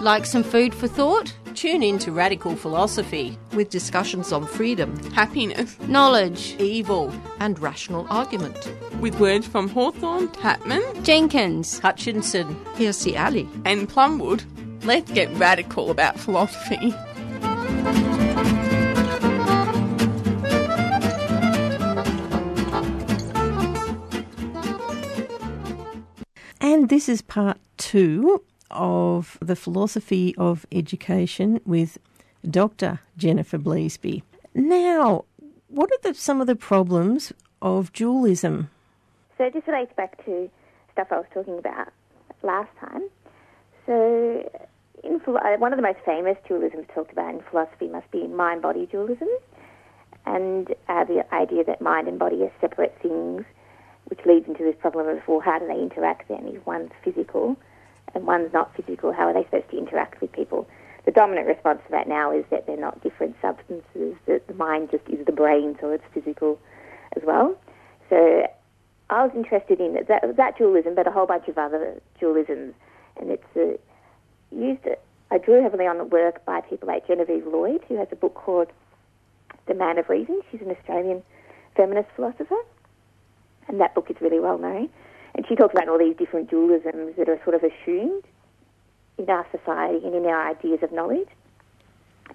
[0.00, 1.34] Like some food for thought?
[1.54, 6.56] Tune in to Radical Philosophy with discussions on freedom, happiness, Knowledge.
[6.58, 8.56] evil, and rational argument.
[9.00, 11.78] with words from Hawthorne, Tatman, Jenkins.
[11.78, 13.48] Hutchinson, Here's the alley.
[13.64, 14.42] and Plumwood.
[14.84, 16.94] Let's get radical about philosophy.
[26.60, 31.98] And this is part two of the philosophy of education with
[32.48, 33.00] Dr.
[33.16, 34.22] Jennifer Bleazby.
[34.54, 35.24] Now,
[35.68, 38.70] what are the, some of the problems of dualism?
[39.38, 40.50] So it just relates back to
[40.92, 41.92] stuff I was talking about
[42.42, 43.08] last time.
[43.86, 44.50] So
[45.02, 48.86] in uh, one of the most famous dualisms talked about in philosophy must be mind-body
[48.90, 49.28] dualism,
[50.26, 53.44] and uh, the idea that mind and body are separate things,
[54.06, 56.46] which leads into this problem of well, how do they interact then?
[56.48, 57.56] If one's physical
[58.14, 60.68] and one's not physical, how are they supposed to interact with people?
[61.04, 64.90] The dominant response to that now is that they're not different substances, that the mind
[64.90, 66.58] just is the brain, so it's physical
[67.16, 67.56] as well.
[68.08, 68.46] So
[69.08, 72.74] I was interested in that, that dualism, but a whole bunch of other dualisms,
[73.16, 73.76] and it's uh,
[74.54, 74.86] used.
[75.32, 78.34] I drew heavily on the work by people like Genevieve Lloyd, who has a book
[78.34, 78.68] called
[79.66, 80.40] The Man of Reason.
[80.50, 81.22] She's an Australian
[81.76, 82.58] feminist philosopher,
[83.68, 84.90] and that book is really well known.
[85.34, 88.24] And she talks about all these different dualisms that are sort of assumed
[89.18, 91.28] in our society and in our ideas of knowledge.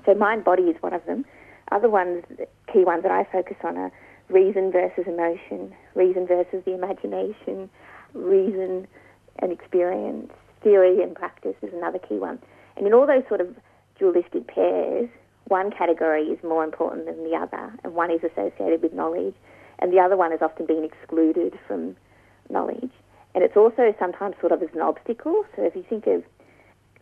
[0.05, 1.25] So mind body is one of them.
[1.71, 2.23] Other ones,
[2.71, 3.91] key ones that I focus on are
[4.29, 7.69] reason versus emotion, reason versus the imagination,
[8.13, 8.87] reason
[9.39, 10.31] and experience,
[10.63, 12.39] theory and practice is another key one.
[12.77, 13.55] And in all those sort of
[13.97, 15.09] dualistic pairs,
[15.47, 19.35] one category is more important than the other, and one is associated with knowledge,
[19.79, 21.95] and the other one has often been excluded from
[22.49, 22.91] knowledge.
[23.33, 25.43] And it's also sometimes thought of as an obstacle.
[25.55, 26.23] So if you think of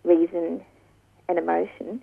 [0.04, 0.62] reason
[1.30, 2.02] and emotion,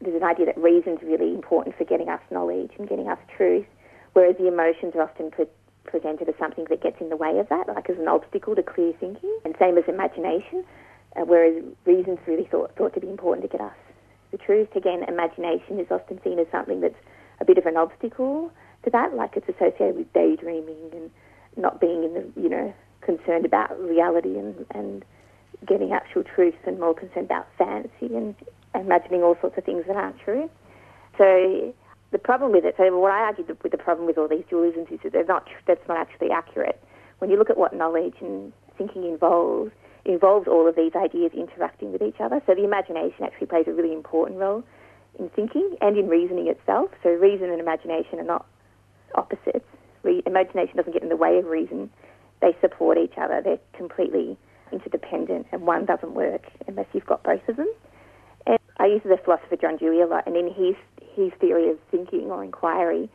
[0.00, 3.66] there's an idea that reason's really important for getting us knowledge and getting us truth,
[4.12, 5.46] whereas the emotions are often pre-
[5.84, 8.62] presented as something that gets in the way of that, like as an obstacle to
[8.62, 9.38] clear thinking.
[9.44, 10.64] And same as imagination,
[11.16, 13.76] uh, whereas reason's really thought, thought to be important to get us
[14.32, 14.68] the truth.
[14.74, 16.98] Again, imagination is often seen as something that's
[17.40, 18.50] a bit of an obstacle
[18.84, 21.10] to that, like it's associated with daydreaming and
[21.56, 25.04] not being in the, you know, concerned about reality and, and
[25.66, 28.34] getting actual truth and more concerned about fancy and
[28.74, 30.50] imagining all sorts of things that aren't true.
[31.16, 31.74] So
[32.10, 34.92] the problem with it, so what I argue with the problem with all these dualisms
[34.92, 36.82] is that they're not, that's not actually accurate.
[37.18, 39.72] When you look at what knowledge and thinking involves,
[40.04, 42.42] it involves all of these ideas interacting with each other.
[42.46, 44.62] So the imagination actually plays a really important role
[45.18, 46.90] in thinking and in reasoning itself.
[47.02, 48.46] So reason and imagination are not
[49.14, 49.64] opposites.
[50.06, 51.90] Re- imagination doesn't get in the way of reason.
[52.40, 53.42] They support each other.
[53.42, 54.38] They're completely
[54.72, 57.72] interdependent, and one doesn't work unless you've got both of them.
[58.46, 60.76] And I use the philosopher John Dewey a lot, and in his
[61.14, 63.08] his theory of thinking or inquiry,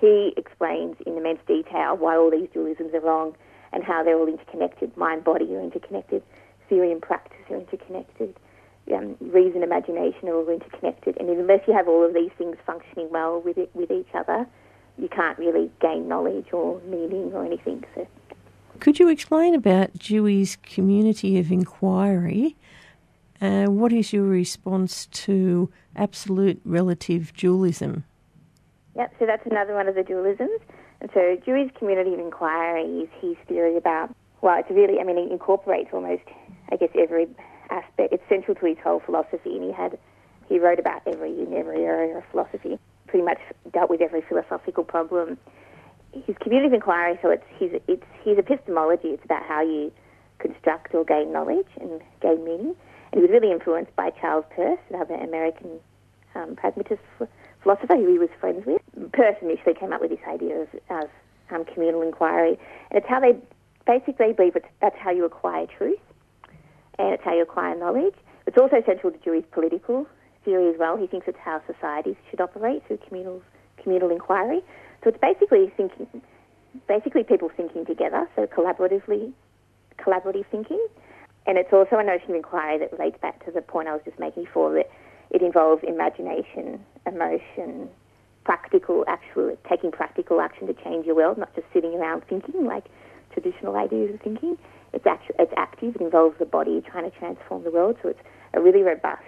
[0.00, 3.36] he explains in immense detail why all these dualisms are wrong
[3.72, 4.96] and how they're all interconnected.
[4.96, 6.22] Mind, body are interconnected.
[6.68, 8.34] Theory and practice are interconnected.
[8.92, 11.16] Um, reason, imagination are all interconnected.
[11.18, 14.46] And unless you have all of these things functioning well with it, with each other,
[14.98, 17.84] you can't really gain knowledge or meaning or anything.
[17.94, 18.06] So
[18.80, 22.56] Could you explain about Dewey's community of inquiry?
[23.40, 28.04] Uh, what is your response to absolute relative dualism?
[28.96, 30.60] Yep, so that's another one of the dualisms.
[31.00, 35.18] And so Dewey's community of inquiry is his theory about, well, it's really, I mean,
[35.18, 36.22] it incorporates almost,
[36.70, 37.26] I guess, every
[37.70, 38.12] aspect.
[38.12, 39.98] It's central to his whole philosophy, and he had,
[40.48, 43.38] he wrote about every, in every area of philosophy, pretty much
[43.72, 45.38] dealt with every philosophical problem.
[46.12, 49.92] His community of inquiry, so it's his, it's his epistemology, it's about how you
[50.38, 52.74] construct or gain knowledge and gain meaning.
[53.12, 55.80] And he was really influenced by Charles Peirce, another American
[56.34, 57.30] um, pragmatist ph-
[57.62, 58.82] philosopher who he was friends with.
[59.12, 61.10] Peirce initially came up with this idea of, of
[61.50, 62.58] um, communal inquiry,
[62.90, 63.36] and it's how they
[63.86, 65.98] basically believe it's, that's how you acquire truth,
[66.98, 68.14] and it's how you acquire knowledge.
[68.46, 70.06] It's also central to Dewey's political
[70.44, 70.96] theory as well.
[70.96, 73.42] He thinks it's how societies should operate through communal
[73.82, 74.60] communal inquiry.
[75.02, 76.22] So it's basically thinking,
[76.88, 79.32] basically people thinking together, so collaboratively,
[79.98, 80.84] collaborative thinking.
[81.46, 84.00] And it's also a notion of inquiry that relates back to the point I was
[84.04, 84.90] just making before that
[85.30, 87.88] it involves imagination, emotion,
[88.44, 92.84] practical, actual, taking practical action to change your world, not just sitting around thinking like
[93.32, 94.56] traditional ideas of thinking.
[94.92, 95.96] It's actu- it's active.
[95.96, 97.96] It involves the body trying to transform the world.
[98.02, 98.20] So it's
[98.54, 99.24] a really robust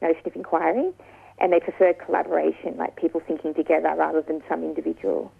[0.00, 0.92] notion of inquiry.
[1.40, 5.30] And they prefer collaboration, like people thinking together rather than some individual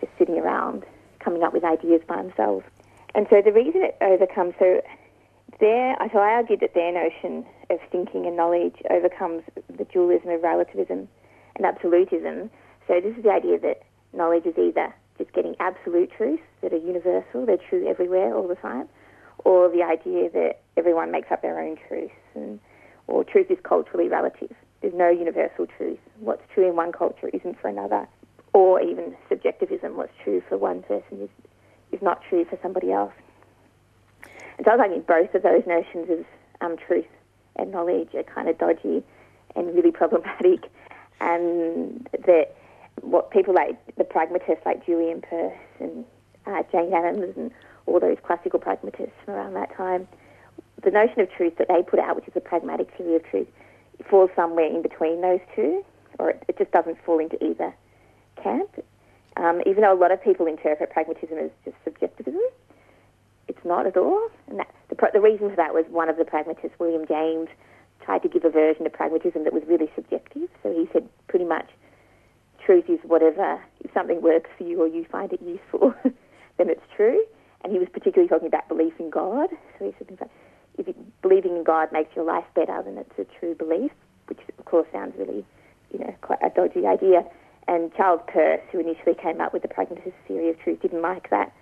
[0.00, 0.84] just sitting around
[1.20, 2.64] coming up with ideas by themselves.
[3.14, 4.82] And so the reason it overcomes, so
[5.60, 10.42] their, so I argued that their notion of thinking and knowledge overcomes the dualism of
[10.42, 11.08] relativism
[11.54, 12.50] and absolutism.
[12.88, 13.82] So this is the idea that
[14.12, 18.56] knowledge is either just getting absolute truths that are universal, they're true everywhere all the
[18.56, 18.88] time,
[19.44, 22.58] or the idea that everyone makes up their own truths, and,
[23.06, 24.54] or truth is culturally relative.
[24.80, 25.98] There's no universal truth.
[26.20, 28.06] What's true in one culture isn't for another,
[28.52, 29.96] or even subjectivism.
[29.96, 31.30] What's true for one person is
[31.92, 33.12] is not true for somebody else.
[34.56, 36.24] And so I was both of those notions of
[36.60, 37.06] um, truth
[37.56, 39.02] and knowledge are kind of dodgy
[39.54, 40.70] and really problematic,
[41.20, 42.56] and that
[43.00, 46.04] what people like the pragmatists like Dewey and Peirce and
[46.46, 47.50] uh, Jane Addams and
[47.86, 50.08] all those classical pragmatists from around that time,
[50.84, 53.48] the notion of truth that they put out, which is a pragmatic theory of truth,
[54.10, 55.84] falls somewhere in between those two,
[56.18, 57.74] or it, it just doesn't fall into either
[58.42, 58.70] camp.
[59.36, 62.40] Um, even though a lot of people interpret pragmatism as just subjectivism,
[63.48, 64.28] it's not at all.
[64.48, 67.48] And that, the, the reason for that was one of the pragmatists, William James,
[68.04, 70.48] tried to give a version of pragmatism that was really subjective.
[70.62, 71.68] So he said pretty much
[72.64, 75.94] truth is whatever, if something works for you or you find it useful,
[76.58, 77.22] then it's true.
[77.62, 79.48] And he was particularly talking about belief in God.
[79.78, 80.28] So he said,
[80.78, 83.92] if you, believing in God makes your life better, then it's a true belief,
[84.26, 85.44] which of course sounds really,
[85.92, 87.24] you know, quite a dodgy idea.
[87.66, 91.30] And Charles Peirce, who initially came up with the pragmatist theory of truth, didn't like
[91.30, 91.52] that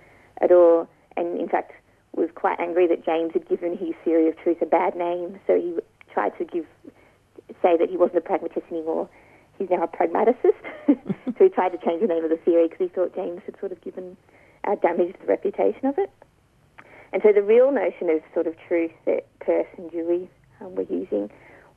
[0.41, 1.73] at all, and in fact
[2.15, 5.39] was quite angry that James had given his theory of truth a bad name.
[5.47, 5.79] So he
[6.13, 6.67] tried to give
[7.63, 9.09] say that he wasn't a pragmatist anymore.
[9.59, 10.61] He's now a pragmaticist.
[10.89, 13.59] so he tried to change the name of the theory because he thought James had
[13.61, 14.17] sort of given
[14.65, 16.11] uh, damaged the reputation of it.
[17.13, 20.31] And so the real notion of sort of truth that Peirce and Dewey
[20.61, 21.31] um, were using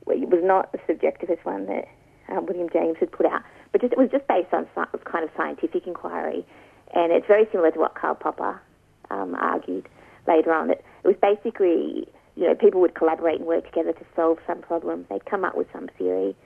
[0.06, 1.88] was not the subjectivist one that
[2.28, 3.42] um, William James had put out,
[3.72, 4.66] but just, it was just based on
[5.04, 6.46] kind of scientific inquiry.
[6.94, 8.60] And it's very similar to what Karl Popper
[9.10, 9.88] um, argued
[10.26, 10.70] later on.
[10.70, 15.06] It was basically, you know, people would collaborate and work together to solve some problem.
[15.10, 16.36] They'd come up with some theory.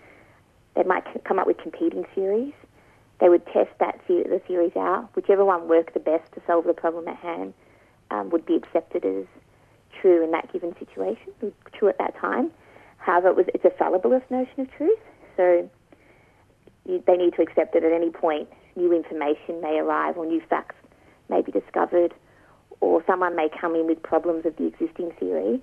[0.75, 2.55] They might come up with competing theories.
[3.21, 5.11] They would test that the theories out.
[5.15, 7.53] Whichever one worked the best to solve the problem at hand
[8.11, 9.25] um, would be accepted as
[10.01, 11.33] true in that given situation,
[11.73, 12.51] true at that time.
[12.99, 14.99] However, it was, it's a fallibilist notion of truth.
[15.37, 15.69] So
[16.85, 20.41] you, they need to accept that at any point new information may arrive or new
[20.49, 20.77] facts
[21.29, 22.15] may be discovered
[22.81, 25.61] or someone may come in with problems of the existing theory.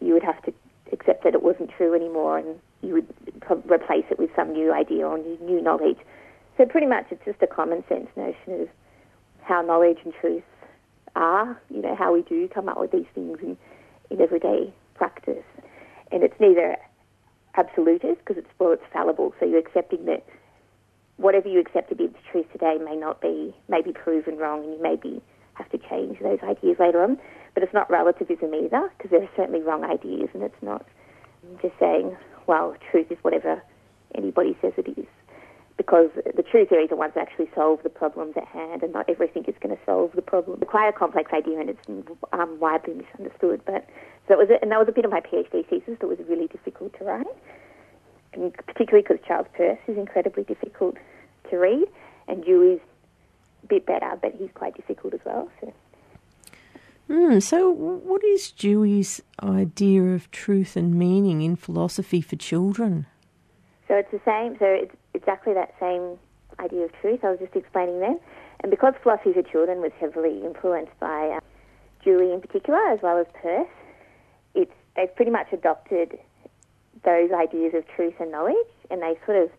[0.00, 0.52] You would have to
[0.92, 4.72] accept that it wasn't true anymore and you would pro- replace it with some new
[4.72, 5.98] idea or new, new knowledge.
[6.56, 8.68] So pretty much it's just a common sense notion of
[9.42, 10.42] how knowledge and truth
[11.16, 13.56] are, you know, how we do come up with these things in,
[14.10, 15.44] in everyday practice.
[16.12, 16.76] And it's neither
[17.56, 19.34] absolutist because it's well, it's fallible.
[19.40, 20.24] So you're accepting that
[21.16, 24.62] whatever you accept to be the truth today may not be, may be proven wrong,
[24.62, 25.22] and you maybe
[25.54, 27.18] have to change those ideas later on.
[27.54, 30.86] But it's not relativism either, because there are certainly wrong ideas, and it's not
[31.62, 32.16] just saying,
[32.46, 33.62] well, truth is whatever
[34.14, 35.06] anybody says it is.
[35.76, 39.44] Because the truth are ones that actually solve the problems at hand, and not everything
[39.44, 40.58] is going to solve the problem.
[40.62, 41.88] It's quite a complex idea, and it's
[42.32, 43.60] um, widely misunderstood.
[43.66, 43.86] But
[44.26, 46.48] so it was, and that was a bit of my PhD thesis that was really
[46.48, 47.26] difficult to write,
[48.32, 50.96] and particularly because Charles Peirce is incredibly difficult
[51.50, 51.86] to read,
[52.26, 52.80] and Dewey's
[53.62, 55.50] a bit better, but he's quite difficult as well.
[55.60, 55.72] So.
[57.08, 63.06] Mm, so, what is Dewey's idea of truth and meaning in philosophy for children?
[63.88, 64.56] So it's the same.
[64.58, 66.18] So it's exactly that same
[66.58, 68.18] idea of truth I was just explaining then.
[68.60, 71.40] And because philosophy for children was heavily influenced by uh,
[72.02, 73.68] Dewey in particular, as well as Peirce,
[74.54, 76.18] it's they've pretty much adopted
[77.04, 78.56] those ideas of truth and knowledge,
[78.90, 79.50] and they sort of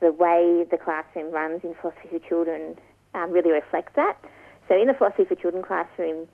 [0.00, 2.76] the way the classroom runs in philosophy for children
[3.14, 4.16] um, really reflects that.
[4.68, 6.26] So in the philosophy for children classroom,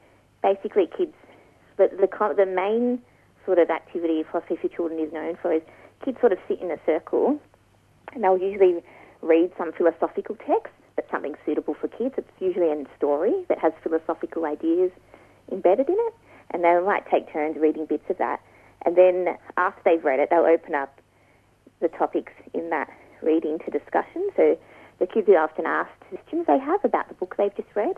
[0.42, 1.14] basically kids,
[1.76, 3.00] the, the, the main
[3.44, 5.62] sort of activity philosophy for children is known for is
[6.04, 7.40] kids sort of sit in a circle
[8.12, 8.82] and they'll usually
[9.22, 12.14] read some philosophical text that's something suitable for kids.
[12.16, 14.90] It's usually a story that has philosophical ideas
[15.50, 16.14] embedded in it
[16.50, 18.40] and they might take turns reading bits of that.
[18.84, 21.00] And then after they've read it, they'll open up
[21.80, 22.88] the topics in that
[23.22, 24.28] reading to discussion.
[24.36, 24.58] So
[24.98, 27.96] the kids are often asked questions they have about the book they've just read,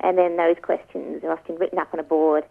[0.00, 2.44] and then those questions are often written up on a board,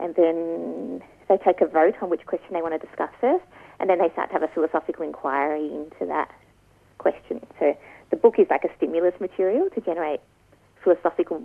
[0.00, 3.44] and then they take a vote on which question they want to discuss first,
[3.82, 6.30] and then they start to have a philosophical inquiry into that
[6.98, 7.44] question.
[7.58, 7.76] So
[8.10, 10.20] the book is like a stimulus material to generate
[10.84, 11.42] philosophical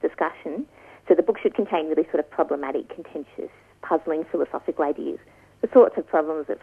[0.00, 0.66] discussion.
[1.06, 3.52] So the book should contain really sort of problematic, contentious,
[3.82, 5.18] puzzling philosophical ideas,
[5.60, 6.58] the sorts of problems that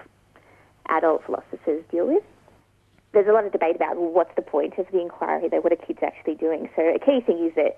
[0.90, 2.24] adult philosophers deal with.
[3.14, 5.62] There's a lot of debate about well, what's the point of the inquiry, though.
[5.62, 6.70] What are kids actually doing?
[6.76, 7.78] So a key thing is that,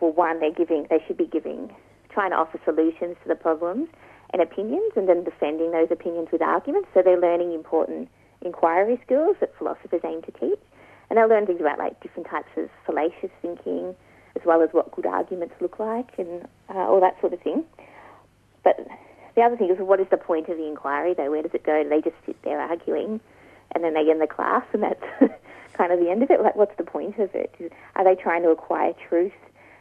[0.00, 1.74] well, one, they're giving, they should be giving,
[2.10, 3.88] trying to offer solutions to the problems
[4.32, 6.88] and opinions, and then defending those opinions with arguments.
[6.94, 8.08] So they're learning important
[8.40, 10.60] inquiry skills that philosophers aim to teach,
[11.10, 13.94] and they'll learn things about like different types of fallacious thinking,
[14.34, 17.64] as well as what good arguments look like, and uh, all that sort of thing.
[18.64, 18.86] But
[19.34, 21.30] the other thing is, what is the point of the inquiry, though?
[21.30, 21.82] Where does it go?
[21.82, 23.20] Do they just sit there arguing,
[23.74, 25.02] and then they end the class, and that's
[25.74, 26.40] kind of the end of it?
[26.40, 27.54] Like, what's the point of it?
[27.96, 29.32] Are they trying to acquire truth?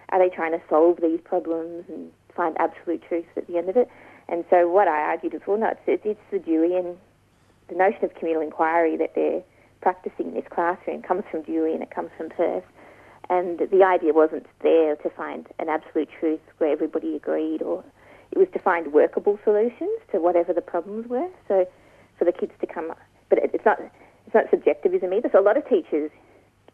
[0.09, 3.77] Are they trying to solve these problems and find absolute truth at the end of
[3.77, 3.89] it?
[4.31, 6.95] And so, what I argued is, well, no, it's, it's the Deweyan,
[7.67, 9.43] the notion of communal inquiry that they're
[9.81, 12.63] practicing in this classroom comes from Dewey and it comes from Peirce.
[13.29, 17.83] And the idea wasn't there to find an absolute truth where everybody agreed, or
[18.31, 21.27] it was to find workable solutions to whatever the problems were.
[21.47, 21.67] So
[22.17, 22.93] for the kids to come,
[23.29, 23.79] but it's not
[24.25, 25.29] it's not subjectivism either.
[25.31, 26.09] So a lot of teachers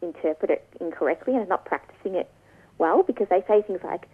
[0.01, 2.29] interpret it incorrectly and are not practicing it
[2.77, 4.07] well because they say things like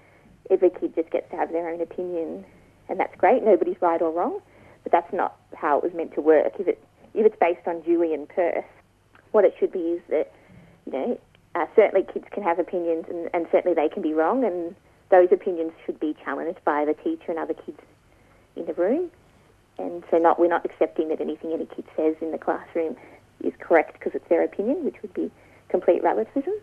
[0.50, 2.46] every kid just gets to have their own opinion,
[2.90, 3.44] and that's great.
[3.44, 4.40] Nobody's right or wrong,
[4.84, 6.54] but that's not how it was meant to work.
[6.60, 8.66] If it if it's based on Dewey and Peirce,
[9.32, 10.32] what it should be is that
[10.86, 11.20] you know
[11.56, 14.76] uh, certainly kids can have opinions and, and certainly they can be wrong and
[15.10, 17.80] those opinions should be challenged by the teacher and other kids
[18.56, 19.12] in the room.
[19.78, 22.96] And so not we're not accepting that anything any kid says in the classroom
[23.44, 25.32] is correct because it's their opinion, which would be
[25.70, 26.54] complete relativism.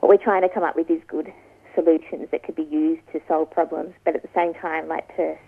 [0.00, 1.32] What we're trying to come up with is good
[1.74, 5.38] solutions that could be used to solve problems, but at the same time, like Peirce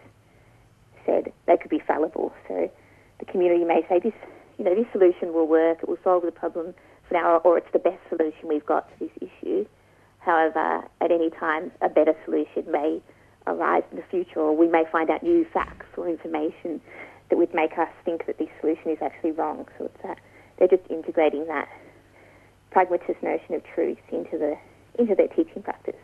[1.06, 2.32] said, they could be fallible.
[2.48, 2.70] So
[3.18, 4.14] the community may say this,
[4.58, 6.74] you know, this solution will work, it will solve the problem
[7.08, 9.66] for now, or it's the best solution we've got to this issue.
[10.18, 13.02] However, at any time, a better solution may
[13.46, 16.80] arise in the future, or we may find out new facts or information
[17.28, 19.66] that would make us think that this solution is actually wrong.
[19.78, 20.18] So it's that
[20.58, 21.68] they're just integrating that
[22.70, 24.56] pragmatist notion of truth into the
[24.98, 25.96] into their teaching practice.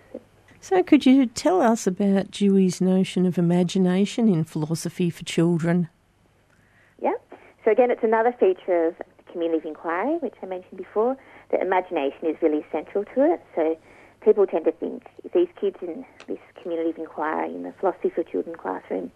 [0.60, 5.88] So, could you tell us about Dewey's notion of imagination in philosophy for children?
[7.00, 7.14] Yeah.
[7.64, 11.16] So again, it's another feature of the community of inquiry, which I mentioned before.
[11.50, 13.40] That imagination is really central to it.
[13.54, 13.78] So
[14.20, 18.22] people tend to think these kids in this community of inquiry in the philosophy for
[18.22, 19.10] children classroom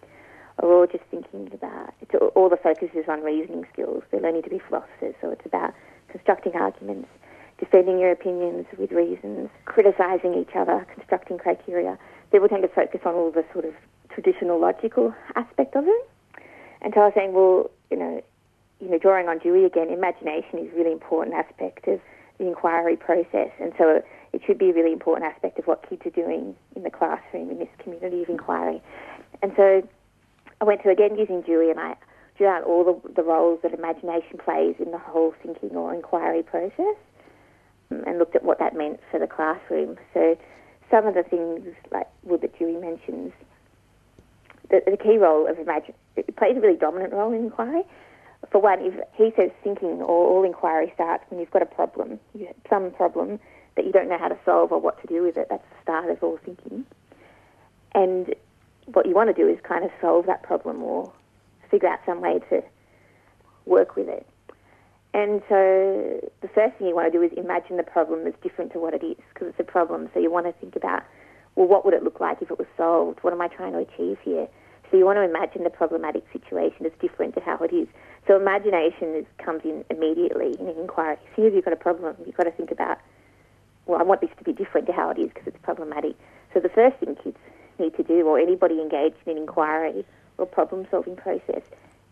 [0.59, 4.03] are all just thinking about it's all the focus is on reasoning skills.
[4.11, 5.73] They're learning to be philosophers, so it's about
[6.09, 7.09] constructing arguments,
[7.59, 11.97] defending your opinions with reasons, criticizing each other, constructing criteria.
[12.31, 13.73] People tend to focus on all the sort of
[14.09, 16.09] traditional logical aspect of it.
[16.81, 18.23] And so I was saying, well, you know,
[18.79, 21.99] you know, drawing on Dewey again, imagination is a really important aspect of
[22.37, 26.01] the inquiry process, and so it should be a really important aspect of what kids
[26.05, 28.81] are doing in the classroom in this community of inquiry.
[29.41, 29.87] And so
[30.59, 31.95] I went to again using Dewey, and I
[32.37, 36.43] drew out all the, the roles that imagination plays in the whole thinking or inquiry
[36.43, 36.97] process,
[37.89, 39.97] and looked at what that meant for the classroom.
[40.13, 40.37] So
[40.89, 43.31] some of the things like well, that Dewey mentions,
[44.69, 47.83] the, the key role of imagine it plays a really dominant role in inquiry
[48.51, 52.19] for one, if he says thinking or all inquiry starts when you've got a problem,
[52.33, 53.39] you have some problem
[53.75, 55.47] that you don't know how to solve or what to do with it.
[55.49, 56.85] That's the start of all thinking.
[57.93, 58.33] And
[58.93, 61.11] what you want to do is kind of solve that problem or
[61.69, 62.63] figure out some way to
[63.65, 64.27] work with it.
[65.15, 68.73] And so the first thing you want to do is imagine the problem as different
[68.73, 70.09] to what it is because it's a problem.
[70.13, 71.03] So you want to think about,
[71.55, 73.19] well, what would it look like if it was solved?
[73.21, 74.45] What am I trying to achieve here?
[74.91, 77.87] So you want to imagine the problematic situation as different to how it is.
[78.27, 81.13] So imagination is, comes in immediately in an inquiry.
[81.13, 82.97] As soon as you've got a problem, you've got to think about,
[83.85, 86.17] well, I want this to be different to how it is because it's problematic.
[86.53, 87.37] So the first thing kids
[87.79, 90.05] need to do, or anybody engaged in an inquiry
[90.37, 91.63] or problem-solving process,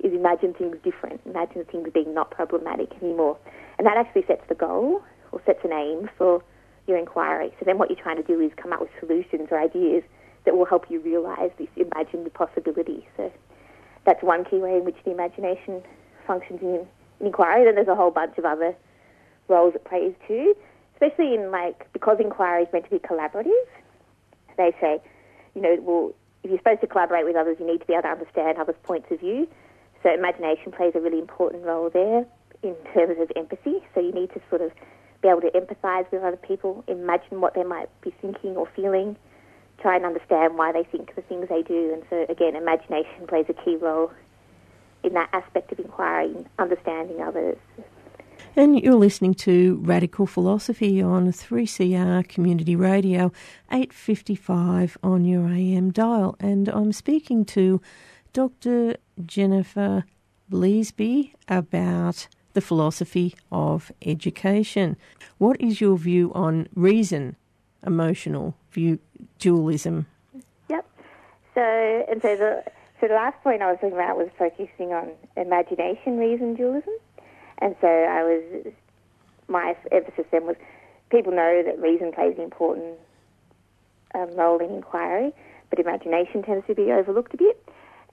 [0.04, 1.22] is imagine things different.
[1.26, 3.38] Imagine things being not problematic anymore.
[3.78, 6.44] And that actually sets the goal or sets an aim for
[6.88, 7.54] your inquiry.
[7.60, 10.04] So then what you're trying to do is come up with solutions or ideas
[10.46, 13.08] that will help you realise this imagined possibility.
[13.16, 13.32] So
[14.06, 15.82] that's one key way in which the imagination
[16.28, 16.86] functions in,
[17.20, 17.64] in inquiry.
[17.64, 18.76] Then there's a whole bunch of other
[19.48, 20.54] roles it plays too,
[20.94, 23.66] especially in like because inquiry is meant to be collaborative.
[24.58, 25.02] They say,
[25.56, 28.04] you know, well, if you're supposed to collaborate with others, you need to be able
[28.04, 29.48] to understand others' points of view.
[30.04, 32.26] So imagination plays a really important role there
[32.62, 33.82] in terms of empathy.
[33.96, 34.72] So you need to sort of
[35.22, 39.16] be able to empathise with other people, imagine what they might be thinking or feeling,
[39.82, 41.94] try and understand why they think the things they do.
[41.94, 44.12] And so again, imagination plays a key role
[45.04, 47.58] in that aspect of inquiry, understanding others.
[48.56, 53.32] And you're listening to Radical Philosophy on 3CR Community Radio,
[53.72, 56.36] 855 on your AM dial.
[56.40, 57.82] And I'm speaking to
[58.34, 58.98] Dr.
[59.24, 60.06] Jennifer
[60.52, 64.98] Bleazby about the philosophy of education.
[65.38, 67.36] What is your view on reason,
[67.86, 68.98] emotional view,
[69.38, 70.08] dualism?
[70.70, 70.86] Yep.
[71.54, 72.64] So, and so the,
[73.00, 76.94] so the last point I was talking about was focusing on imagination, reason, dualism.
[77.60, 78.74] And so I was,
[79.48, 80.56] my emphasis then was
[81.12, 82.98] people know that reason plays an important
[84.16, 85.32] um, role in inquiry,
[85.70, 87.64] but imagination tends to be overlooked a bit.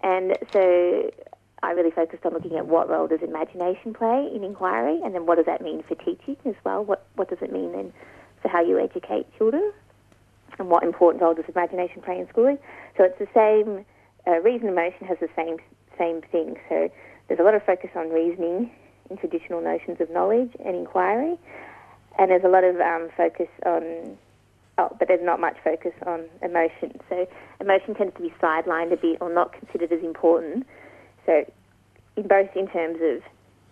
[0.02, 1.10] And so
[1.62, 5.26] I really focused on looking at what role does imagination play in inquiry, and then
[5.26, 6.84] what does that mean for teaching as well?
[6.84, 7.92] What what does it mean then
[8.40, 9.72] for how you educate children,
[10.58, 12.58] and what important role does imagination play in schooling?
[12.96, 13.84] So it's the same.
[14.26, 15.58] Uh, reason emotion has the same
[15.98, 16.56] same thing.
[16.68, 16.90] So
[17.28, 18.70] there's a lot of focus on reasoning
[19.10, 21.38] in traditional notions of knowledge and inquiry,
[22.18, 24.16] and there's a lot of um, focus on.
[24.78, 26.98] Oh, but there's not much focus on emotion.
[27.10, 27.28] So
[27.60, 30.66] emotion tends to be sidelined a bit or not considered as important.
[31.26, 31.44] So,
[32.16, 33.22] in both in terms of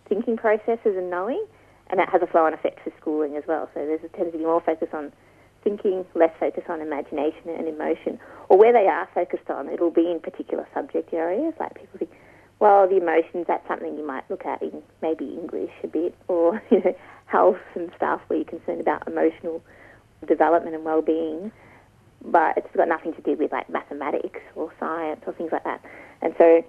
[0.09, 1.45] thinking processes and knowing,
[1.91, 3.69] and that has a flow-on effect for schooling as well.
[3.75, 5.13] So there tends to be more focus on
[5.65, 8.19] thinking, less focus on imagination and emotion.
[8.49, 11.55] Or where they are focused on, it'll be in particular subject areas.
[11.59, 12.11] Like people think,
[12.59, 16.63] well, the emotions, that's something you might look at in maybe English a bit, or
[16.71, 16.95] you know,
[17.27, 19.63] health and stuff where you're concerned about emotional
[20.27, 21.53] development and well-being.
[22.25, 25.83] But it's got nothing to do with like mathematics or science or things like that.
[26.21, 26.65] And so,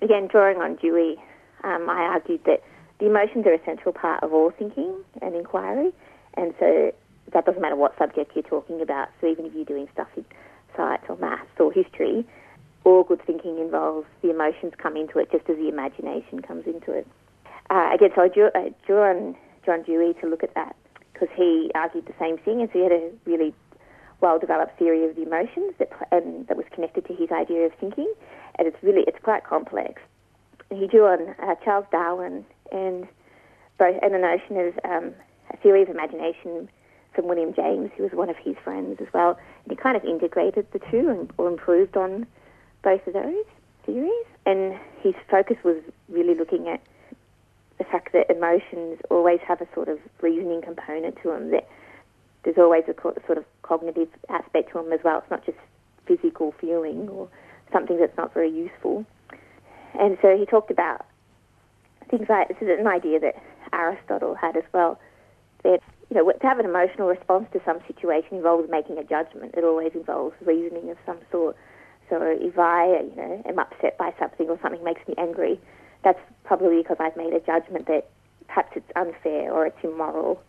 [0.00, 1.16] again, drawing on Dewey,
[1.62, 2.62] um, I argued that
[2.98, 5.92] the emotions are a central part of all thinking and inquiry,
[6.34, 6.92] and so
[7.32, 9.08] that doesn't matter what subject you're talking about.
[9.20, 10.24] So even if you're doing stuff in
[10.76, 12.24] science or maths or history,
[12.84, 16.92] all good thinking involves the emotions come into it just as the imagination comes into
[16.92, 17.06] it.
[17.70, 18.50] Uh, again, so I drew,
[18.86, 20.76] drew on John Dewey to look at that
[21.12, 23.54] because he argued the same thing, and so he had a really
[24.24, 28.10] well-developed theory of the emotions that and that was connected to his idea of thinking,
[28.56, 30.00] and it's really it's quite complex.
[30.70, 33.06] He drew on uh, Charles Darwin and
[33.78, 35.06] both and the notion of um,
[35.52, 36.68] a theory of imagination
[37.14, 39.38] from William James, who was one of his friends as well.
[39.62, 42.26] And he kind of integrated the two and, or improved on
[42.82, 43.44] both of those
[43.86, 44.26] theories.
[44.46, 45.76] And his focus was
[46.08, 46.80] really looking at
[47.78, 51.68] the fact that emotions always have a sort of reasoning component to them, that
[52.44, 55.18] there's always a sort of cognitive aspect to them as well.
[55.18, 55.58] It's not just
[56.06, 57.28] physical feeling or
[57.72, 59.04] something that's not very useful.
[59.98, 61.06] And so he talked about
[62.10, 63.36] things like this is an idea that
[63.72, 65.00] Aristotle had as well.
[65.62, 65.80] That
[66.10, 69.54] you know, to have an emotional response to some situation involves making a judgment.
[69.56, 71.56] It always involves reasoning of some sort.
[72.10, 75.58] So if I, you know, am upset by something or something makes me angry,
[76.02, 78.10] that's probably because I've made a judgment that
[78.46, 80.42] perhaps it's unfair or it's immoral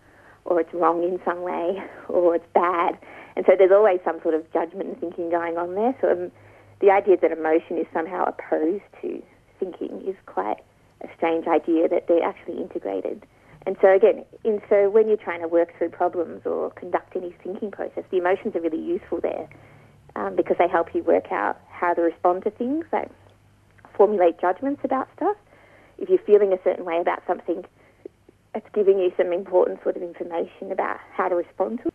[0.46, 2.98] or it's wrong in some way or it's bad.
[3.36, 5.96] And so there's always some sort of judgment and thinking going on there.
[6.00, 6.32] So um,
[6.80, 9.22] the idea that emotion is somehow opposed to
[9.60, 10.62] thinking is quite
[11.02, 13.26] a strange idea that they're actually integrated.
[13.66, 17.36] And so again, in, so when you're trying to work through problems or conduct any
[17.44, 19.50] thinking process, the emotions are really useful there
[20.16, 23.10] um, because they help you work out how to respond to things, like
[23.98, 25.36] formulate judgments about stuff.
[25.98, 27.66] If you're feeling a certain way about something,
[28.56, 31.94] it's giving you some important sort of information about how to respond to it.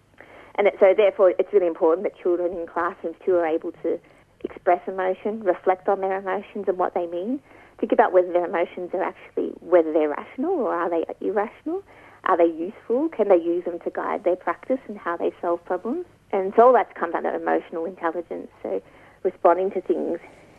[0.56, 3.98] And it, so therefore, it's really important that children in classrooms too are able to
[4.44, 7.40] express emotion, reflect on their emotions and what they mean
[7.80, 11.82] think about whether their emotions are actually whether they're rational or are they irrational.
[12.24, 13.08] Are they useful?
[13.08, 16.04] Can they use them to guide their practice and how they solve problems?
[16.32, 18.48] And so all that comes under emotional intelligence.
[18.62, 18.82] So
[19.22, 20.18] responding to things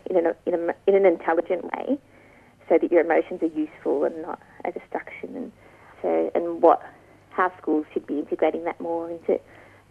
[0.10, 2.00] in an, in, a, in an intelligent way,
[2.68, 5.36] so that your emotions are useful and not a distraction.
[5.36, 5.52] And
[6.02, 6.82] so and what
[7.30, 9.40] how schools should be integrating that more into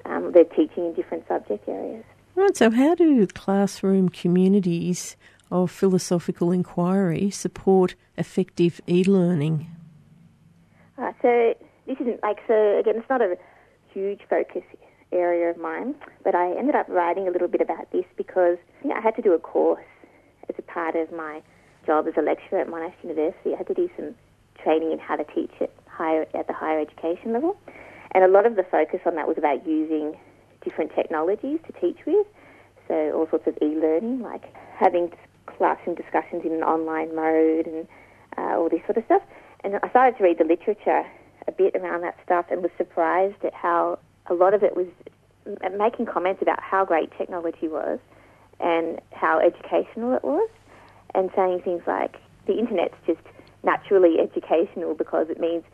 [0.04, 2.04] um, their teaching in different subject areas.
[2.34, 2.56] Right.
[2.56, 5.16] So how do classroom communities
[5.50, 9.66] of philosophical inquiry support effective e-learning?
[10.96, 11.54] Uh, so
[11.86, 12.96] this isn't like so again.
[12.96, 13.36] It's not a
[13.92, 14.62] huge focus
[15.12, 18.94] area of mine, but I ended up writing a little bit about this because yeah,
[18.94, 19.84] I had to do a course
[20.48, 21.42] as a part of my
[21.86, 23.54] job as a lecturer at Monash University.
[23.54, 24.14] I had to do some
[24.62, 25.70] training in how to teach at
[26.00, 27.58] higher at the higher education level,
[28.12, 30.16] and a lot of the focus on that was about using
[30.64, 32.26] different technologies to teach with.
[32.88, 35.12] So all sorts of e-learning, like having
[35.44, 37.86] classroom discussions in an online mode and
[38.38, 39.22] uh, all this sort of stuff.
[39.62, 41.04] And I started to read the literature
[41.46, 44.88] a bit around that stuff and was surprised at how a lot of it was
[45.76, 47.98] making comments about how great technology was
[48.58, 50.48] and how educational it was,
[51.14, 53.20] and saying things like the internet's just
[53.62, 55.64] naturally educational because it means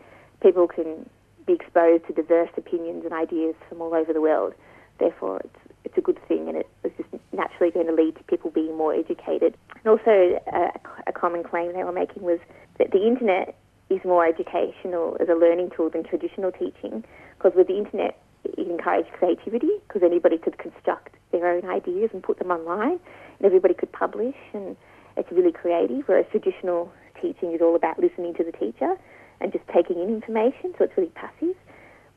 [0.42, 1.09] people can
[1.46, 4.55] be exposed to diverse opinions and ideas from all over the world.
[4.99, 8.25] Therefore, it's it's a good thing, and it was just naturally going to lead to
[8.25, 9.57] people being more educated.
[9.85, 10.72] And also, a,
[11.07, 12.40] a common claim they were making was
[12.79, 13.57] that the internet
[13.88, 17.05] is more educational as a learning tool than traditional teaching,
[17.38, 22.20] because with the internet, it encouraged creativity, because anybody could construct their own ideas and
[22.20, 22.99] put them online,
[23.38, 24.77] and everybody could publish, and
[25.16, 26.03] it's really creative.
[26.07, 28.96] Whereas traditional teaching is all about listening to the teacher
[29.40, 31.57] and just taking in information, so it's really passive.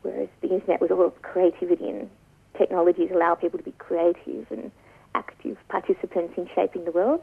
[0.01, 2.09] Whereas the internet was all of creativity and
[2.57, 4.71] technologies allow people to be creative and
[5.15, 7.21] active participants in shaping the world.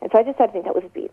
[0.00, 1.12] And so I just to think that was a bit,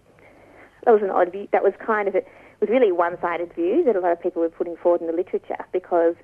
[0.84, 1.48] that was an odd view.
[1.52, 4.42] That was kind of, a, it was really one-sided view that a lot of people
[4.42, 6.16] were putting forward in the literature because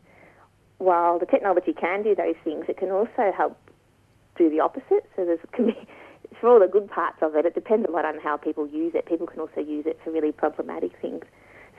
[0.77, 3.57] while the technology can do those things, it can also help
[4.37, 5.09] do the opposite.
[5.15, 5.77] So there's can be,
[6.39, 8.93] for all the good parts of it, it depends a lot on how people use
[8.95, 9.05] it.
[9.05, 11.23] People can also use it for really problematic things.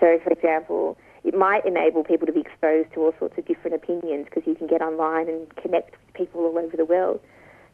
[0.02, 3.76] So, for example, it might enable people to be exposed to all sorts of different
[3.76, 7.20] opinions because you can get online and connect with people all over the world.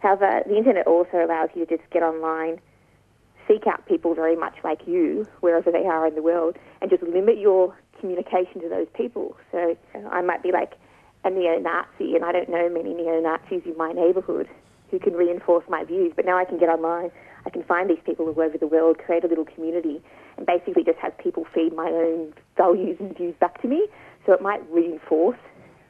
[0.01, 2.61] However, the internet also allows you to just get online,
[3.49, 7.03] seek out people very much like you, wherever they are in the world, and just
[7.03, 9.35] limit your communication to those people.
[9.51, 10.75] So uh, I might be like
[11.25, 14.51] a neo-Nazi, and I don't know many neo-Nazis in my neighbourhood
[14.91, 17.11] who can reinforce my views, but now I can get online,
[17.47, 20.03] I can find these people all over the world, create a little community,
[20.39, 23.87] and basically just have people feed my own values and views back to me.
[24.25, 25.39] So it might reinforce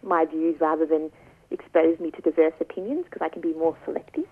[0.03, 1.11] my views rather than
[1.51, 4.25] expose me to diverse opinions because I can be more selective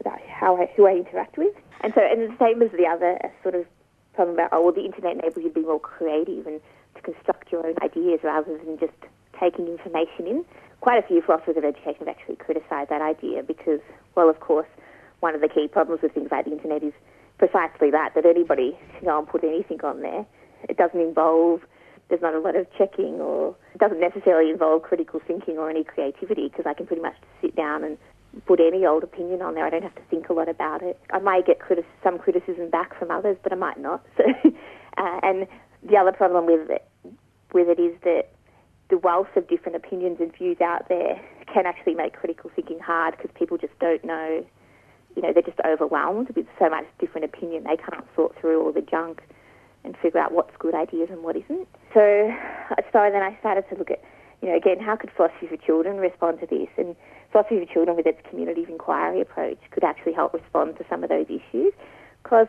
[0.00, 1.54] about how I, who I interact with.
[1.82, 3.66] And so, and the same as the other sort of
[4.14, 6.60] problem about, oh, well, the internet enables you to be more creative and
[6.96, 8.96] to construct your own ideas rather than just
[9.38, 10.44] taking information in.
[10.80, 13.80] Quite a few philosophers of education have actually criticised that idea because,
[14.14, 14.68] well, of course,
[15.20, 16.92] one of the key problems with things like the internet is
[17.38, 20.26] precisely that, that anybody can go and put anything on there.
[20.68, 21.60] It doesn't involve,
[22.08, 25.84] there's not a lot of checking or it doesn't necessarily involve critical thinking or any
[25.84, 27.96] creativity because I can pretty much sit down and
[28.46, 29.64] put any old opinion on there.
[29.64, 30.98] I don't have to think a lot about it.
[31.10, 31.60] I might get
[32.02, 34.04] some criticism back from others, but I might not.
[34.98, 35.46] So, uh, and
[35.88, 36.84] the other problem with it,
[37.52, 38.30] with it is that
[38.90, 41.20] the wealth of different opinions and views out there
[41.52, 44.44] can actually make critical thinking hard because people just don't know
[45.18, 47.64] you know, they're just overwhelmed with so much different opinion.
[47.64, 49.20] They can't sort through all the junk
[49.82, 51.66] and figure out what's good ideas and what isn't.
[51.92, 52.32] So,
[52.92, 54.00] so then I started to look at,
[54.40, 56.68] you know, again, how could philosophy for children respond to this?
[56.76, 56.94] And
[57.32, 61.02] philosophy for children, with its community of inquiry approach, could actually help respond to some
[61.02, 61.72] of those issues.
[62.22, 62.46] Because,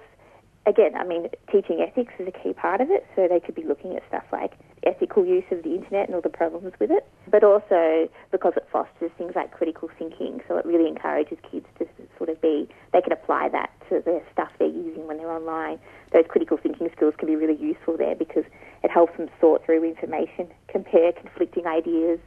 [0.67, 3.03] again, I mean, teaching ethics is a key part of it.
[3.15, 4.53] So they could be looking at stuff like
[4.85, 8.67] ethical use of the internet and all the problems with it, but also because it
[8.71, 10.41] fosters things like critical thinking.
[10.47, 11.87] So it really encourages kids to
[12.17, 15.79] sort of be, they can apply that to the stuff they're using when they're online.
[16.13, 18.43] Those critical thinking skills can be really useful there because
[18.83, 22.19] it helps them sort through information, compare conflicting ideas,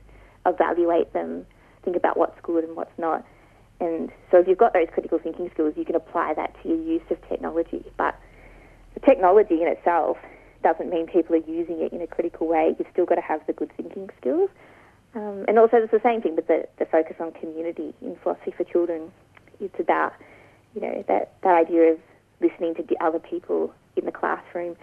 [0.47, 1.47] evaluate them,
[1.85, 3.25] think about what's good and what's not.
[3.81, 6.81] And so if you've got those critical thinking skills, you can apply that to your
[6.81, 7.85] use of technology.
[7.97, 8.19] But
[8.95, 10.19] the technology in itself
[10.63, 12.75] doesn't mean people are using it in a critical way.
[12.79, 14.51] You've still got to have the good thinking skills.
[15.15, 18.53] Um, and also, it's the same thing with the, the focus on community in philosophy
[18.57, 19.13] for children.
[19.61, 20.15] It's about,
[20.75, 21.99] you know, that, that idea of
[22.41, 24.77] listening to the other people in the classroom,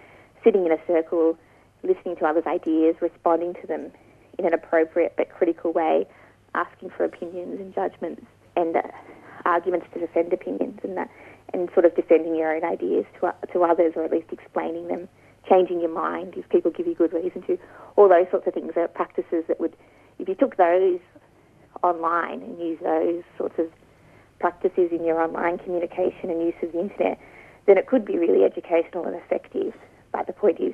[0.44, 1.38] sitting in a circle,
[1.84, 3.92] listening to others' ideas, responding to them
[4.38, 6.08] in an appropriate but critical way,
[6.54, 8.82] asking for opinions and judgments and uh,
[9.46, 11.10] arguments to defend opinions and that,
[11.54, 15.08] and sort of defending your own ideas to, to others or at least explaining them
[15.48, 17.58] changing your mind if people give you good reason to.
[17.96, 19.76] All those sorts of things are practices that would,
[20.18, 21.00] if you took those
[21.84, 23.68] online and use those sorts of
[24.40, 27.20] practices in your online communication and use of the internet,
[27.68, 29.74] then it could be really educational and effective.
[30.12, 30.74] But the point is,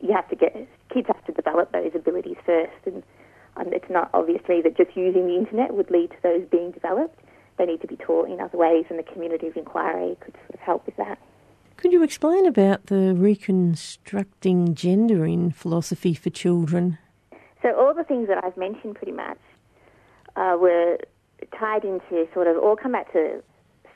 [0.00, 0.54] you have to get
[0.92, 3.02] kids have to develop those abilities first, and,
[3.56, 7.18] and it's not obviously that just using the internet would lead to those being developed.
[7.58, 10.54] They need to be taught in other ways, and the community of inquiry could sort
[10.54, 11.18] of help with that.
[11.86, 16.98] Could you explain about the reconstructing gender in philosophy for children?
[17.62, 19.38] So, all the things that I've mentioned pretty much
[20.34, 20.98] uh, were
[21.56, 23.40] tied into sort of all come back to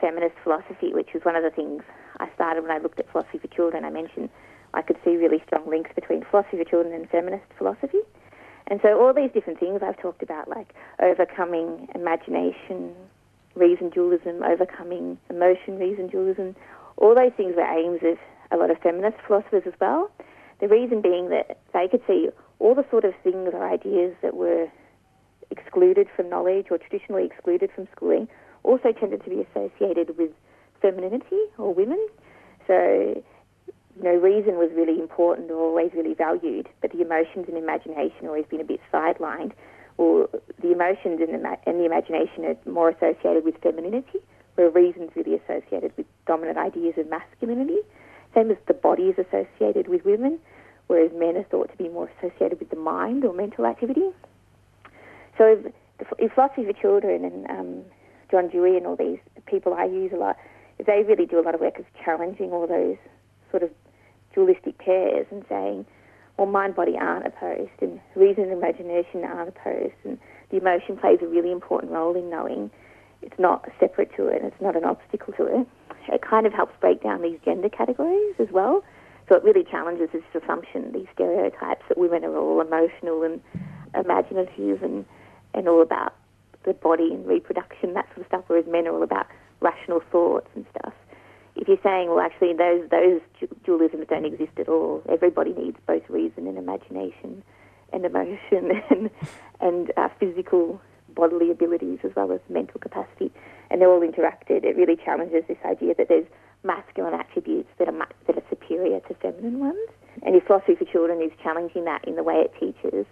[0.00, 1.82] feminist philosophy, which was one of the things
[2.20, 3.84] I started when I looked at philosophy for children.
[3.84, 4.30] I mentioned
[4.72, 8.02] I could see really strong links between philosophy for children and feminist philosophy.
[8.68, 12.94] And so, all these different things I've talked about, like overcoming imagination,
[13.56, 16.54] reason dualism, overcoming emotion, reason dualism,
[16.96, 18.18] all those things were aims of
[18.50, 20.10] a lot of feminist philosophers as well.
[20.60, 24.34] The reason being that they could see all the sort of things or ideas that
[24.34, 24.68] were
[25.50, 28.28] excluded from knowledge or traditionally excluded from schooling
[28.62, 30.30] also tended to be associated with
[30.80, 31.98] femininity or women.
[32.66, 33.22] So
[33.96, 38.26] you know, reason was really important or always really valued, but the emotions and imagination
[38.26, 39.52] always been a bit sidelined.
[39.98, 40.30] Or
[40.62, 44.20] the emotions and the, and the imagination are more associated with femininity,
[44.60, 47.78] where reason's really associated with dominant ideas of masculinity.
[48.34, 50.38] Same as the body is associated with women,
[50.86, 54.10] whereas men are thought to be more associated with the mind or mental activity.
[55.38, 55.72] So,
[56.18, 57.84] in philosophy for children and um,
[58.30, 60.36] John Dewey and all these people I use a lot,
[60.78, 62.98] they really do a lot of work of challenging all those
[63.50, 63.70] sort of
[64.34, 65.86] dualistic pairs and saying,
[66.36, 70.18] well, mind body aren't opposed, and reason and imagination aren't opposed, and
[70.50, 72.70] the emotion plays a really important role in knowing
[73.22, 75.66] it's not separate to it, it's not an obstacle to it.
[76.08, 78.82] It kind of helps break down these gender categories as well.
[79.28, 83.40] So it really challenges this assumption, these stereotypes that women are all emotional and
[83.94, 85.04] imaginative and,
[85.54, 86.14] and all about
[86.64, 89.26] the body and reproduction, that sort of stuff, whereas men are all about
[89.60, 90.94] rational thoughts and stuff
[91.56, 93.20] if you're saying, well, actually, those those
[93.66, 95.02] dualisms don't exist at all.
[95.08, 97.42] Everybody needs both reason and imagination,
[97.92, 99.10] and emotion, and
[99.60, 100.80] and uh, physical
[101.14, 103.30] bodily abilities as well as mental capacity,
[103.70, 104.64] and they're all interacted.
[104.64, 106.26] It really challenges this idea that there's
[106.62, 109.88] masculine attributes that are that are superior to feminine ones.
[110.22, 113.06] And if philosophy for children is challenging that in the way it teaches,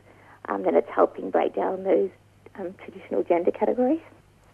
[0.49, 2.11] um, then it's helping break down those
[2.57, 4.01] um, traditional gender categories.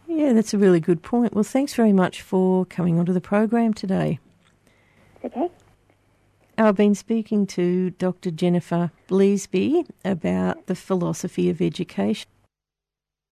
[0.07, 1.35] Yeah, that's a really good point.
[1.35, 4.19] Well, thanks very much for coming onto the program today.
[5.25, 5.49] Okay.
[6.59, 8.31] I've been speaking to Dr.
[8.31, 12.29] Jennifer Bleazby about the philosophy of education.